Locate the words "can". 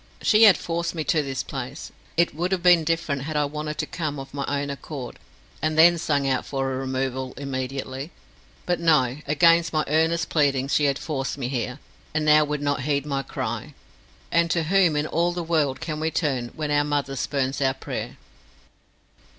15.79-15.99